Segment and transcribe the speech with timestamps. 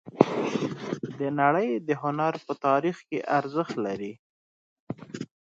[1.19, 4.13] د نړۍ د هنر په تاریخ کې ارزښت لري